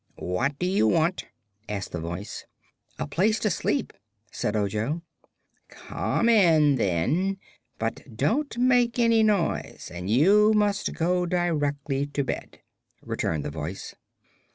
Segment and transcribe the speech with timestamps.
[0.17, 1.25] "What do you want?"
[1.69, 2.47] asked the Voice.
[2.97, 3.93] "A place to sleep,"
[4.31, 5.03] said Ojo.
[5.69, 7.37] "Come in, then;
[7.77, 12.61] but don't make any noise, and you must go directly to bed,"
[13.03, 13.93] returned the Voice.